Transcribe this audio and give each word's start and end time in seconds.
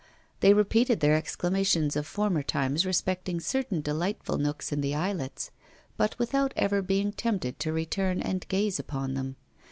They 0.39 0.55
repeated 0.55 0.99
their 0.99 1.13
exclamations 1.15 1.95
of 1.95 2.07
former 2.07 2.41
times 2.41 2.87
respecting 2.87 3.39
certain 3.39 3.81
delightful 3.81 4.39
nooks 4.39 4.71
in 4.71 4.81
the 4.81 4.95
islets, 4.95 5.51
but 5.95 6.17
without 6.17 6.53
ever 6.55 6.81
being 6.81 7.11
tempted 7.11 7.59
to 7.59 7.71
return 7.71 8.19
and 8.19 8.47
gaze 8.47 8.79
upon 8.79 9.13
them. 9.13 9.35